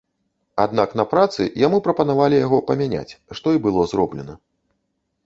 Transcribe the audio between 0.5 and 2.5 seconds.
Аднак на працы яму прапанавалі